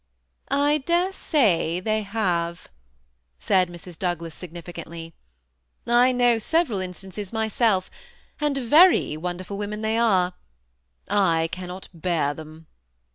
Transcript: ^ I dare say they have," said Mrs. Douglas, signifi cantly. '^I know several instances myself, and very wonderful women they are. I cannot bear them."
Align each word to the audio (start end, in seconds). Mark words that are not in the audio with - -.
^ 0.01 0.03
I 0.57 0.79
dare 0.79 1.11
say 1.11 1.79
they 1.79 2.01
have," 2.01 2.69
said 3.37 3.69
Mrs. 3.69 3.99
Douglas, 3.99 4.33
signifi 4.33 4.73
cantly. 4.73 5.13
'^I 5.85 6.15
know 6.15 6.39
several 6.39 6.79
instances 6.79 7.31
myself, 7.31 7.91
and 8.39 8.57
very 8.57 9.15
wonderful 9.15 9.59
women 9.59 9.83
they 9.83 9.99
are. 9.99 10.33
I 11.07 11.49
cannot 11.51 11.87
bear 11.93 12.33
them." 12.33 12.65